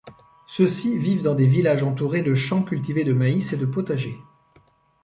Ceux-ci 0.47 0.97
vivent 0.97 1.21
dans 1.21 1.35
des 1.35 1.45
villages 1.45 1.83
entourés 1.83 2.23
de 2.23 2.33
champs 2.33 2.63
cultivés 2.63 3.03
de 3.03 3.13
maïs 3.13 3.53
et 3.53 3.57
de 3.57 3.67
potagers. 3.67 4.17